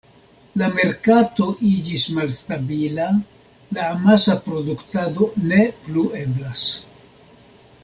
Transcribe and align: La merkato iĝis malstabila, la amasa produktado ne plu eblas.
La 0.59 0.67
merkato 0.77 1.49
iĝis 1.71 2.05
malstabila, 2.19 3.05
la 3.79 3.85
amasa 3.99 4.37
produktado 4.49 5.29
ne 5.53 5.61
plu 5.85 6.09
eblas. 6.25 6.65